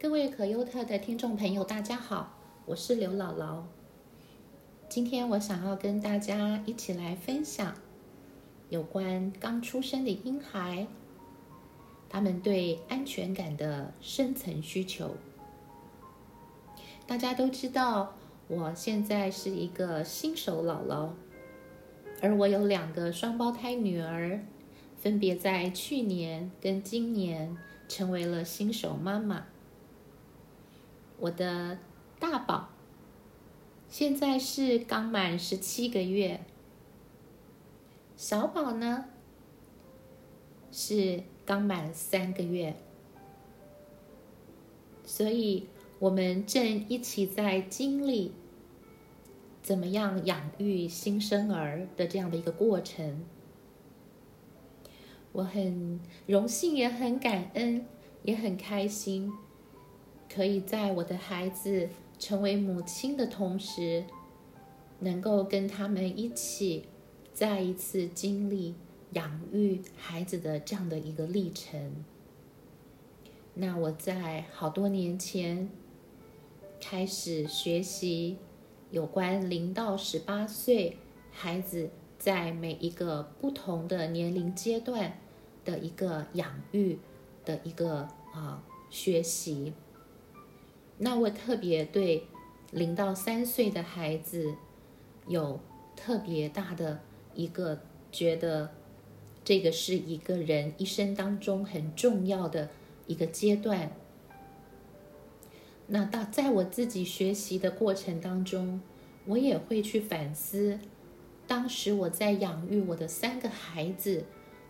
[0.00, 3.62] 各位可优特的听众朋友，大家好，我是刘姥姥。
[4.88, 7.74] 今天我想要跟大家一起来分享
[8.68, 10.88] 有关刚出生的婴孩，
[12.10, 15.14] 他们对安全感的深层需求。
[17.06, 18.14] 大家都知道，
[18.48, 21.10] 我现在是一个新手姥姥，
[22.20, 24.40] 而我有两个双胞胎女儿，
[24.98, 27.56] 分别在去年跟今年
[27.88, 29.46] 成为了新手妈妈。
[31.24, 31.78] 我的
[32.20, 32.68] 大宝
[33.88, 36.44] 现在是刚满十七个月，
[38.14, 39.06] 小宝呢
[40.70, 42.76] 是刚满三个月，
[45.04, 45.68] 所以。
[46.00, 48.32] 我们正一起在经历
[49.62, 53.24] 怎么样养育新生儿的这样的一个过程。
[55.32, 57.86] 我很荣幸，也很感恩，
[58.22, 59.32] 也很开心，
[60.32, 64.04] 可以在我的孩子成为母亲的同时，
[65.00, 66.86] 能够跟他们一起
[67.32, 68.74] 再一次经历
[69.12, 72.04] 养育孩子的这样的一个历程。
[73.54, 75.68] 那我在好多年前。
[76.86, 78.36] 开始学习
[78.90, 80.98] 有关零到十八岁
[81.30, 85.18] 孩子在每一个不同的年龄阶段
[85.64, 86.98] 的一个养育
[87.42, 89.72] 的一个啊学习。
[90.98, 92.24] 那我特别对
[92.70, 94.54] 零到三岁的孩子
[95.26, 95.60] 有
[95.96, 97.00] 特别大的
[97.34, 97.80] 一个
[98.12, 98.70] 觉得，
[99.44, 102.70] 这个是一个人一生当中很重要的
[103.06, 103.90] 一个阶段。
[105.86, 108.80] 那到在我自己学习的过程当中，
[109.26, 110.78] 我也会去反思，
[111.46, 114.24] 当时我在养育我的三个孩子，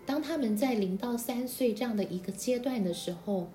[0.05, 3.49] 当他们在零到三岁这样的一个阶段的时候，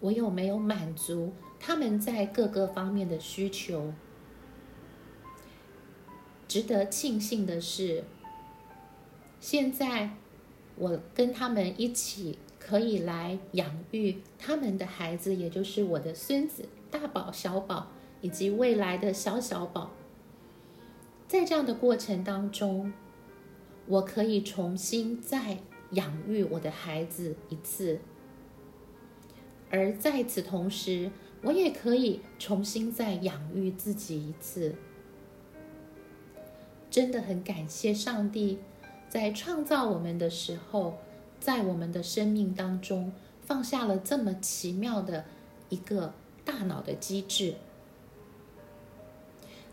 [0.00, 3.92] 我有没有满足他们在各个方面的需求？
[6.48, 8.04] 值得庆幸的是，
[9.40, 10.10] 现在
[10.76, 12.38] 我跟他们一起。
[12.62, 17.88] 可以来养育他们的孩子，也就是我的孙子大宝、小宝
[18.20, 19.90] 以及未来的小小宝。
[21.26, 22.92] 在这样的过程当中，
[23.86, 25.58] 我可以重新再
[25.92, 27.98] 养育我的孩子一次，
[29.70, 31.10] 而在此同时，
[31.42, 34.74] 我也可以重新再养育自己一次。
[36.90, 38.58] 真的很感谢上帝，
[39.08, 40.98] 在创造我们的时候。
[41.40, 45.24] 在我们的生命当中放下了这么奇妙的
[45.70, 46.12] 一个
[46.44, 47.54] 大脑的机制。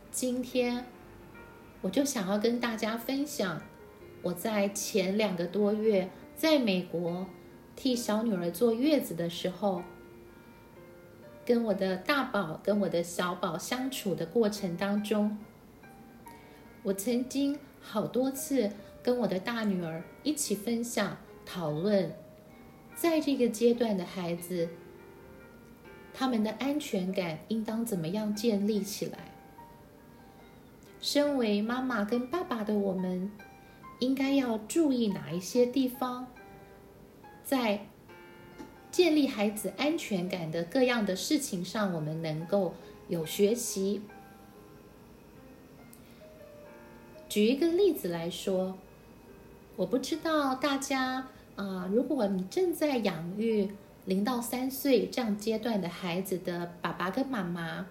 [0.09, 0.85] 今天
[1.81, 3.61] 我就想要跟大家分享，
[4.21, 7.27] 我在前两个多月在美国
[7.77, 9.83] 替小女儿坐月子的时候，
[11.45, 15.37] 跟我的大宝跟我的小宝相处的过程当中，
[16.83, 18.71] 我曾经好多次
[19.01, 21.15] 跟我的大女儿一起分享。
[21.45, 22.11] 讨论，
[22.93, 24.67] 在这个阶段的孩子，
[26.13, 29.31] 他们的安全感应当怎么样建立起来？
[30.99, 33.31] 身为妈妈跟爸爸的我们，
[33.99, 36.27] 应该要注意哪一些地方？
[37.47, 37.79] 在
[38.91, 42.73] 建立孩子安全感的各样的事情上，我们能够
[43.07, 44.01] 有学习。
[47.29, 48.77] 举一个例子来说，
[49.77, 51.29] 我不知道大家。
[51.55, 53.71] 啊，如果你正在养育
[54.05, 57.87] 零到三岁这样阶段的孩子的爸爸跟妈妈，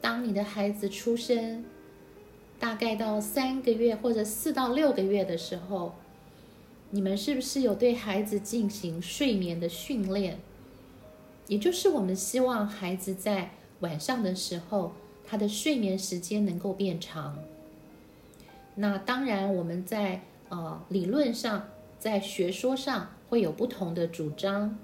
[0.00, 1.66] 当你的孩子出生，
[2.58, 5.94] 大概到三个月或者四到六个月的时候，
[6.90, 10.38] 你们是不是有对孩子进行睡眠的训练？
[11.46, 14.92] 也就是我们希望孩子在晚上的时候，
[15.24, 17.38] 他的睡眠时间能够变长。
[18.74, 21.68] 那当然，我们在呃理论上。
[21.98, 24.78] 在学说上会有不同的主张，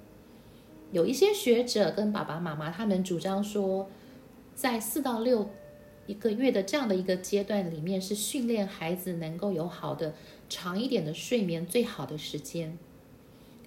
[0.91, 3.89] 有一些学者跟爸爸妈妈他们主张说，
[4.57, 5.49] 在四到六
[6.07, 10.15] 一个月的这样的一个阶段里面，是训练孩子能够有好的
[10.49, 12.79] 长一点的睡眠最好的时间，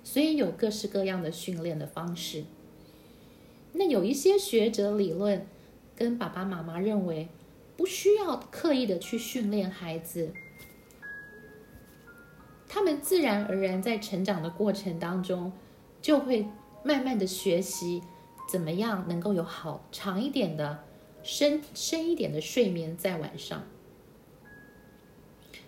[0.04, 2.44] 所以有各式各样的训练的方式。
[3.74, 5.45] 那有一些学者理论
[5.95, 7.28] 跟爸爸妈妈认为，
[7.75, 10.34] 不需要刻意的去训练孩子。
[12.68, 15.51] 他们自然而然在成长的过程当中，
[16.01, 16.45] 就会
[16.84, 18.04] 慢慢的学习
[18.50, 20.84] 怎么样能够有好长一点的
[21.27, 23.68] 深深一点的睡眠在晚上。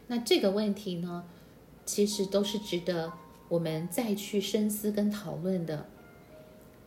[0.08, 1.26] 那这个问题呢，
[1.86, 3.12] 其实都是值得
[3.50, 5.90] 我们再去深思跟讨论的。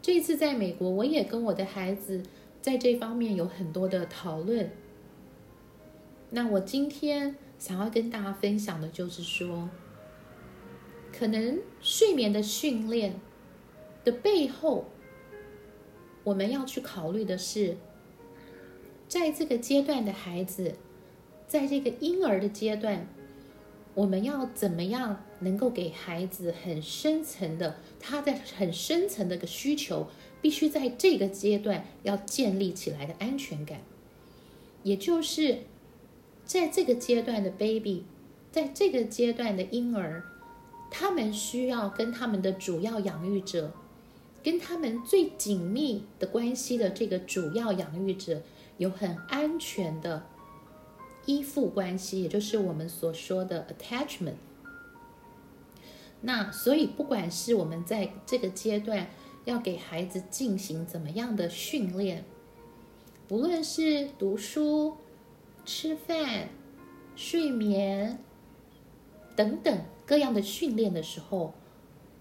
[0.00, 2.22] 这一次在美国，我也跟我的孩子
[2.62, 4.70] 在这方面有很多的讨论。
[6.30, 9.68] 那我今天想要跟大家分享的就是说，
[11.12, 13.20] 可能睡眠的训练
[14.02, 14.86] 的背后，
[16.24, 17.76] 我们要去考虑的是，
[19.12, 20.74] 在这个阶段的孩子，
[21.46, 23.06] 在这个婴儿的阶段。
[23.92, 30.06] 我们要怎么样能够给孩子很深层的，他在很深层的个需求，
[30.40, 33.82] 必须在这个阶段要建立起来的安全感，
[34.82, 35.58] 也就是
[36.46, 38.04] 在这个阶段的 baby，
[38.50, 40.24] 在这个阶段的婴儿，
[40.90, 43.74] 他们需要跟他们的主要养育者，
[44.42, 48.40] 跟他们最紧密的关系的这个主要养育者
[48.82, 50.24] 有很安全的。
[51.24, 54.34] 依附关系，也就是我们所说的 attachment。
[56.20, 59.06] 那所以，不管是我们在这个阶段
[59.44, 62.24] 要给孩子进行怎么样的训练，
[63.28, 64.96] 不论是读书、
[65.64, 66.48] 吃饭、
[67.14, 68.18] 睡眠
[69.36, 71.54] 等等各样的训练的时候，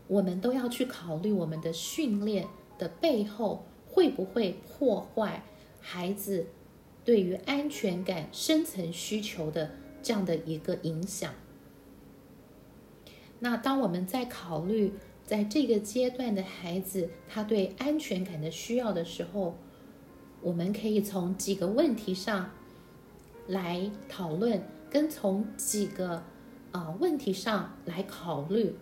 [0.08, 2.48] 我们都要去考虑我们的训练
[2.78, 5.44] 的背后会不会破坏
[5.82, 6.48] 孩子。
[7.04, 9.72] 对于安全感、深层需求的
[10.04, 11.34] 这样的一个影响。
[13.40, 14.94] 那当我们在考虑
[15.26, 19.58] 在这个阶段的孩子他对安全感的需要的时候，
[20.42, 22.52] 我们可以从几个问题上
[23.48, 26.22] 来讨论，跟从几个
[26.72, 28.76] 啊问题上来考虑，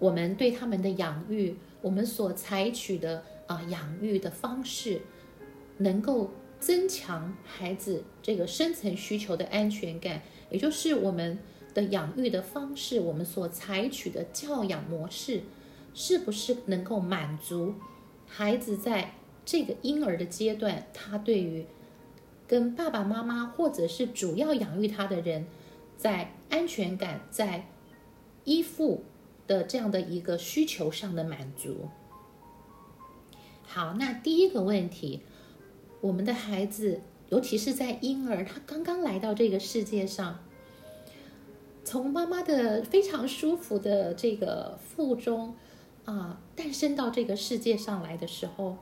[0.00, 5.02] 我们对他们的养育，我们所采取的啊养育的方式，
[5.78, 6.30] 能够。
[6.60, 11.38] 增强孩子这个深层需求的安全感，也就是我们
[11.72, 15.42] 的养育的方式，我们所采取的教养模式，
[15.94, 17.74] 是不是能够满足
[18.26, 19.14] 孩子在
[19.44, 21.64] 这个婴儿的阶段，他对于
[22.48, 25.46] 跟爸爸妈妈或者是主要养育他的人，
[25.96, 27.68] 在安全感、在
[28.42, 29.04] 依附
[29.46, 31.88] 的这样的一个需求上的满足？
[33.64, 35.22] 好，那第一个问题。
[36.00, 40.38] 我们的孩子，尤其是在婴儿，他刚刚来到这个世界上，
[41.82, 45.56] 从妈妈的非常舒服的这个腹中
[46.04, 48.76] 啊诞生到这个世界上来的时候，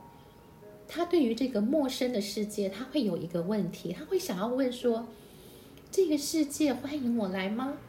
[0.87, 5.07] 他对于这个陌生的世界，他会有一个问题，他会想要问说：
[5.89, 7.79] 这个世界欢迎我来吗？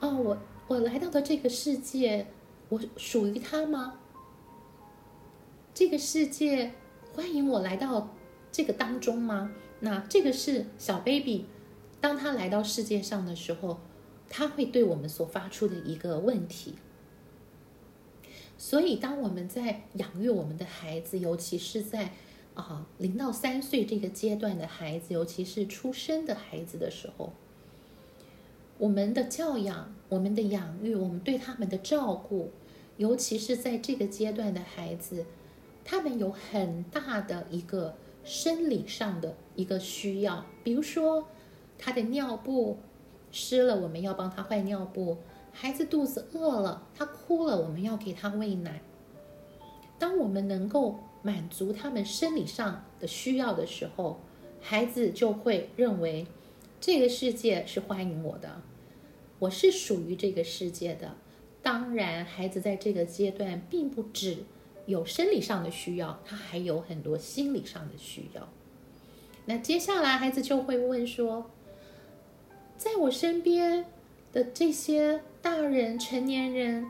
[0.00, 2.26] 哦，我我来到的这个世界，
[2.70, 4.00] 我属于他吗？
[5.72, 6.72] 这个世界。
[7.18, 8.14] 欢迎我来到
[8.52, 9.50] 这个当中吗？
[9.80, 11.46] 那这个是小 baby，
[12.00, 13.80] 当他来到世界上的时候，
[14.28, 16.76] 他会对我们所发出的一个问题。
[18.56, 22.12] 所以，当我们在养育我们的孩子，尤其是在
[22.54, 27.32] 啊零到三岁这个阶段的孩子，尤其是出生的孩子的时候，
[28.78, 32.52] 我们的教养、我们的养育、我们对他们的照顾，
[32.96, 35.26] 尤其是在这个阶段的孩子。
[35.90, 41.26] 他们有很大的一个生理上的一个需要，比如说
[41.78, 42.76] 他的尿布
[43.32, 45.16] 湿了，我们要帮他换尿布；
[45.50, 48.82] 孩子肚子饿了，他哭了，我们要给他喂奶。
[49.98, 54.20] 当我们能够满足他们生理上的需要的时候，
[54.60, 56.26] 孩子就会认为
[56.78, 58.60] 这个世界是欢迎我的，
[59.38, 61.14] 我是属于这个世界的。
[61.62, 64.44] 当然，孩子在这个阶段并不止。
[64.88, 68.48] 有生理上的需要，他还有很多心理上的需要。
[69.44, 71.50] 那接下来孩子就会问说
[72.78, 73.84] ：“在我身边
[74.32, 76.86] 的这些大人、成年人，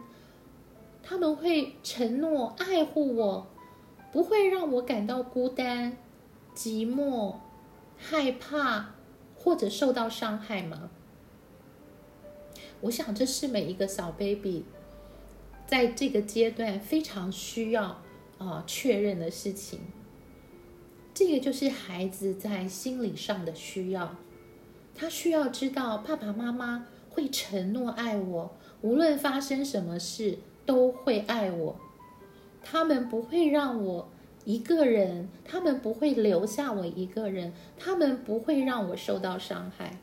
[1.02, 3.48] 他们会承诺爱护我，
[4.12, 5.96] 不会让我感到孤单、
[6.54, 7.34] 寂寞、
[7.96, 8.94] 害怕
[9.34, 10.90] 或者受到伤害吗？”
[12.82, 14.64] 我想，这是每一个小 baby。
[15.68, 18.00] 在这个阶段非常需要
[18.38, 19.80] 啊确认的事情，
[21.12, 24.16] 这个就是孩子在心理上的需要，
[24.94, 31.76] 他需要知道爸爸妈妈会承诺爱我，无论发生什么事都会爱我，
[32.64, 34.08] 他们不会让我
[34.46, 39.98] 一个人，他们不会留下我一个人，他们不会让我受到伤害。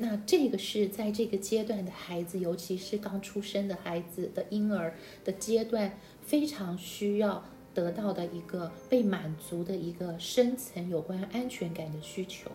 [0.00, 12.48] 那这个是在这个阶段的孩子，尤其是刚出生的孩子的婴儿的阶段，非常需要得到的一个被满足的一个深层有关安全感的需求。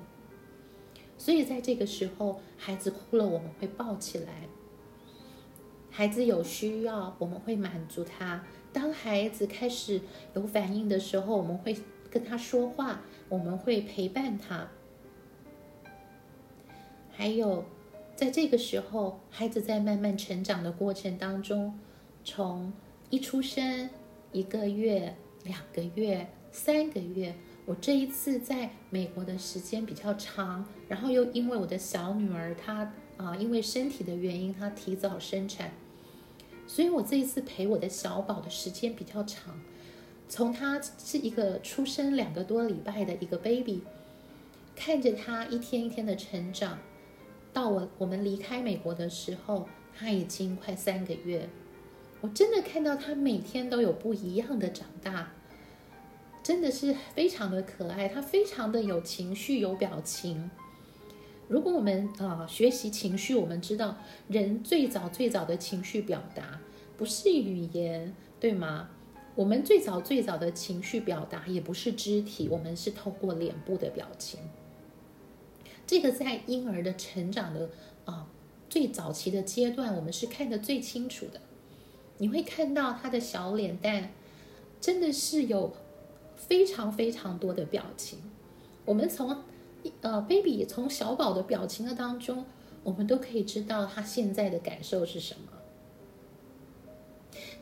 [1.18, 4.48] 所以在这个时候，孩子哭了，我们会抱起来；
[5.90, 8.46] 孩子有需要，我们会满足他。
[8.72, 10.00] 当孩子开始
[10.34, 11.76] 有反应的时候，我们会
[12.10, 14.70] 跟他说话，我们会陪伴他。
[17.16, 17.64] 还有，
[18.16, 21.80] 在这个时候，孩子在慢慢成长的过程当中，
[22.26, 22.74] 从
[23.10, 23.90] 一出生
[24.32, 35.72] 一个月、两个月、三个月，我这一次在美国的时间比较长，然后又因为我的小女儿她啊，因为身体的原因，她提早生产。
[36.66, 39.60] 所以我这一次陪我的小宝的时间比较长，
[40.28, 43.84] 从他是一个出生两个多礼拜的一个 baby，
[44.76, 46.80] 看着他一天一天的成长，
[47.54, 51.48] 到我我们离开美国的时候，他已经快三个月，
[52.20, 55.32] 我真的看到他每天都有不一样的长大，
[56.42, 60.50] 真的是非常的可爱，他非常的有情绪有表情。
[61.48, 66.60] 如果我们啊学习情绪，我们知道人最早最早的情绪表达
[66.98, 68.90] 不是语言，对吗？
[69.36, 74.40] 我们最早最早的情绪表达也不是肢体，我们是透过脸部的表情。
[75.86, 77.70] 这个在婴儿的成长的
[78.06, 78.28] 啊
[78.70, 81.40] 最早期的阶段，我们是看得最清楚的。
[82.18, 84.12] 你会看到他的小脸蛋，
[84.80, 85.74] 真的是有
[86.36, 88.20] 非常非常多的表情。
[88.86, 89.44] 我们从
[90.02, 92.46] 呃，baby 从小宝的表情的当中，
[92.84, 95.52] 我们都可以知道他现在的感受是什么。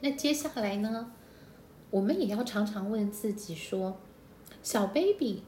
[0.02, 1.12] 那接下来呢，
[1.90, 3.98] 我们也要常常问自己说，
[4.62, 5.44] 小 baby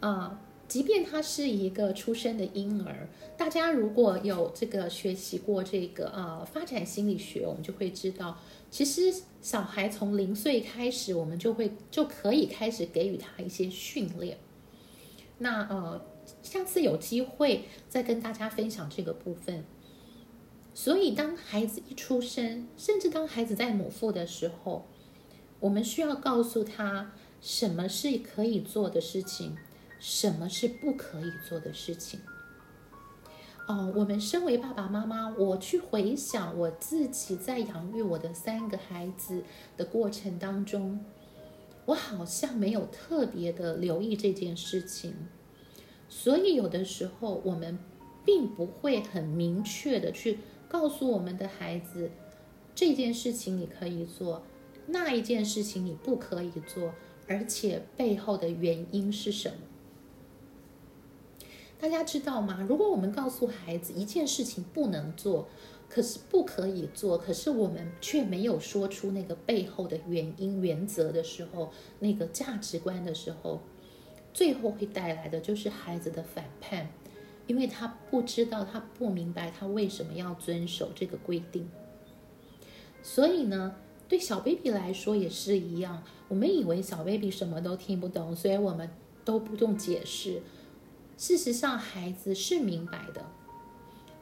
[0.00, 3.08] 啊，即便他是一个出生的婴儿，
[3.38, 8.38] 大家如果有这个学习过这个啊发展心理学，我们就会知道，
[8.70, 14.36] 其实小孩从零岁开始，我们就会就可以开始给予他一些训练。
[15.38, 16.04] 那呃，
[16.42, 19.64] 下次有机会再跟大家分享这个部分。
[20.74, 24.86] 所以，当孩子一出生，甚至当孩子在母腹的时候，
[25.60, 29.56] 我们需要告诉他什么是可以做的事情，
[29.98, 32.20] 什么是不可以做的事情。
[33.66, 39.42] 哦，我们身为爸爸妈妈，我去回想我自己在养育我的三个孩子
[39.76, 41.04] 的过程当中。
[41.84, 45.14] 我好像没有特别的留意这件事情，
[46.06, 47.78] 所以有的时候我们
[48.26, 50.38] 并不会很明确的去
[50.68, 52.10] 告诉我们的孩子，
[52.74, 54.42] 这件事情你可以做，
[54.86, 56.92] 那一件事情你不可以做，
[57.26, 59.56] 而且背后的原因是什么？
[61.80, 62.66] 大家知道吗？
[62.68, 65.48] 如果我们告诉孩子一件事情不能做，
[65.88, 73.60] 可是不可以做，可是我们却没有说出那个背后的原因、原则的时候，那个价值观的时候，
[74.34, 76.90] 最后会带来的就是孩子的反叛，
[77.46, 81.70] 因为他不知道，他不明白他为什么要遵守这个规定。
[83.04, 83.76] 所以呢，
[84.08, 88.90] 对小 baby 来说也是一样，我们以为小 baby 什么都听不懂，所以我们
[89.24, 90.42] 都不用解释。
[91.18, 93.26] 事实上，孩子是明白的。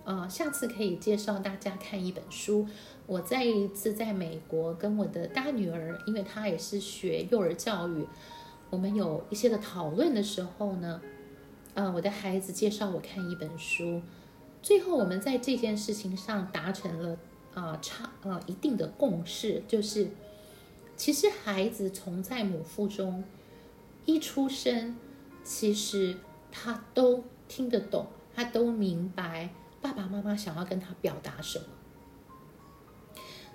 [0.06, 2.66] 啊，下次可以介绍大家看一本书。
[3.06, 8.06] 我再一次在美国跟我的大女儿，因为她也是学幼儿教育，
[8.70, 11.02] 我们有一些的讨论的时候呢，
[11.74, 14.00] 呃，我的孩子介绍我看一本书，
[14.62, 17.18] 最后我们在这件事情上达成了
[17.52, 20.08] 啊差啊一定的共识，就是
[20.96, 23.22] 其实孩子从在母腹中
[24.06, 24.96] 一出生，
[25.44, 26.16] 其实
[26.58, 29.50] 他都听得懂，他都明白。
[29.82, 31.66] 爸爸妈妈想要跟他表达什么？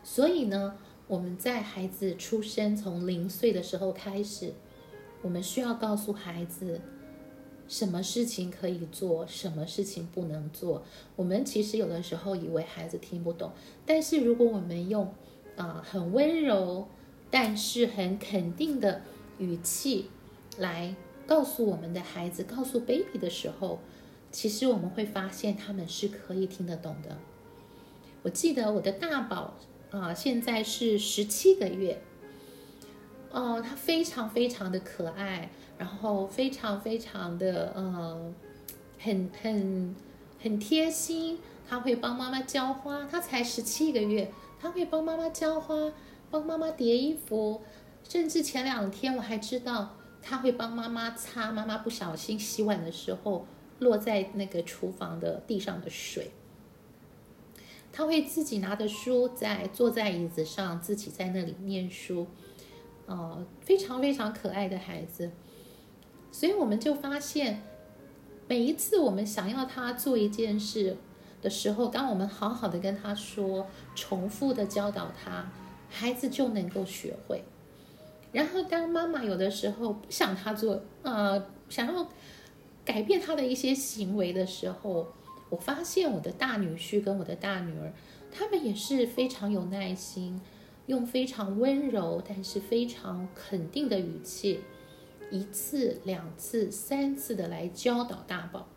[0.03, 0.77] 所以呢，
[1.07, 4.53] 我们在孩子出生从零岁的时候开始，
[5.23, 6.79] 我们需要告诉孩子
[7.67, 10.83] 什么事情可以做，什么事情不能做。
[11.15, 13.51] 我们其实有的时候以为孩子听不懂，
[13.85, 15.11] 但是如果我们用
[15.57, 16.87] 啊很温柔，
[17.31, 19.01] 但是很肯定的
[19.39, 20.09] 语气
[20.57, 20.95] 来
[21.27, 23.79] 告诉我们的孩子，告诉 baby 的时候。
[24.33, 27.17] 其实我们会发现他们是可以听得懂的。
[28.23, 29.55] 我记得我的大宝
[29.91, 32.01] 啊，现在是十七个月，
[33.29, 38.33] 哦，他非常非常的可爱，然后非常非常的呃，
[38.99, 39.93] 很很
[40.41, 41.37] 很贴心。
[41.67, 45.91] 他会帮妈妈浇花，他才十七个月，他会帮妈妈浇花，
[46.29, 47.61] 帮妈妈叠衣服，
[48.07, 53.45] 甚至前两天我还知道他会帮妈妈擦妈妈不小心洗碗的时候。
[53.79, 56.29] 落在那个厨房的地上的水，
[57.91, 62.27] 他会自己拿着书在坐在椅子上，自己在那里念书，
[63.07, 65.31] 哦，非常非常可爱的孩子。
[66.31, 67.63] 所以我们就发现，
[68.47, 70.97] 每一次我们想要他做一件事，
[71.41, 75.51] 的时候，当我们好好的跟他说，重复的教导他，
[75.89, 77.43] 孩子就能够学会。
[78.31, 82.07] 然后，当妈妈有的时候不想他做，呃，想要
[82.85, 85.07] 改变他的一些行为的时候，
[85.49, 87.91] 我发现我的大女婿跟我的大女儿，
[88.31, 90.39] 他们也是非常有耐心，
[90.85, 94.61] 用非常温柔但是非常肯定的语气，
[95.29, 98.67] 一次、两次、三次的来教导大宝。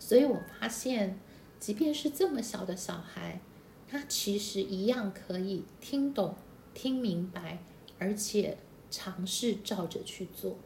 [0.00, 1.18] 所以我发现，
[1.60, 3.40] 即便是这么小的小孩，
[3.88, 6.34] 他其实一样可以听懂、
[6.74, 7.58] 听明白。
[7.98, 8.56] 而且
[8.90, 10.56] 尝试照着去做。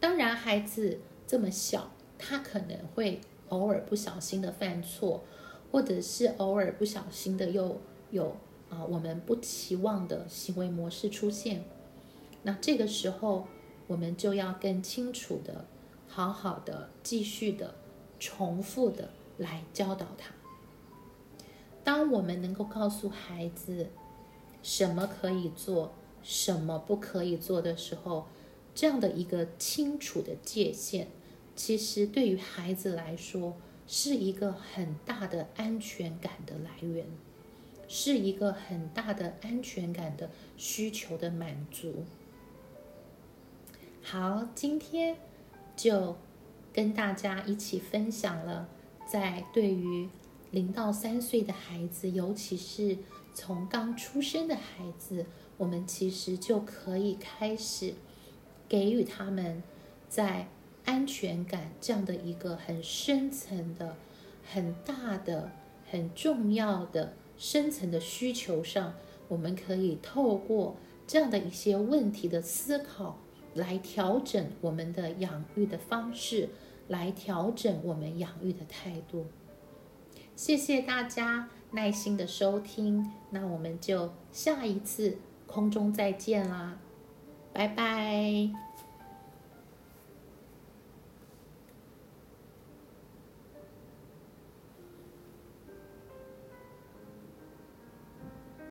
[0.00, 3.20] 当然，孩子这么小，他可能会
[3.50, 5.22] 偶尔不小心的犯错，
[5.70, 8.36] 或者是偶尔不小心的又有
[8.68, 11.64] 啊我们不期望的行为模式出现。
[12.42, 13.46] 那这个时候，
[13.86, 15.64] 我们就要更清楚的、
[16.08, 17.74] 好好的、继续的、
[18.18, 20.34] 重复的来教导他。
[21.84, 23.88] 当我们能够告诉孩子
[24.62, 25.92] 什么可以做。
[26.22, 28.26] 什么不可以做的时候，
[28.74, 31.06] 这样的一个清楚的界限，
[31.56, 37.06] 其实对于孩子来说是一个很大的安全感的来源，
[37.88, 42.04] 是一个很大的安全感的需求的满足。
[44.00, 45.16] 好，今天
[45.76, 46.16] 就
[46.72, 48.68] 跟大家一起分享了，
[49.06, 50.08] 在对于
[50.50, 52.96] 零到三岁的孩子，尤其是
[53.34, 55.26] 从刚出生的孩子。
[55.62, 57.94] 我们其实就可以开始
[58.68, 59.62] 给予他们
[60.08, 60.48] 在
[60.84, 63.94] 安全感这样的一个很深层的、
[64.42, 65.52] 很大的、
[65.88, 68.94] 很重要的深层的需求上，
[69.28, 70.74] 我们可以透过
[71.06, 73.20] 这样的一些问题的思考，
[73.54, 76.48] 来调整我们的养育的方式，
[76.88, 79.26] 来调整我们养育的态度。
[80.34, 85.18] 谢谢大家耐心的收听，那我们就下一次。
[85.52, 86.78] 空中再见啦，
[87.52, 88.71] 拜拜。